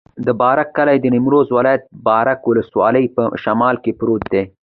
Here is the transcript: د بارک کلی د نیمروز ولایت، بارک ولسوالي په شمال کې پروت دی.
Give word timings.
د 0.25 0.27
بارک 0.41 0.67
کلی 0.77 0.97
د 1.01 1.05
نیمروز 1.15 1.47
ولایت، 1.57 1.83
بارک 2.07 2.39
ولسوالي 2.45 3.03
په 3.15 3.21
شمال 3.43 3.75
کې 3.83 3.91
پروت 3.99 4.23
دی. 4.33 4.43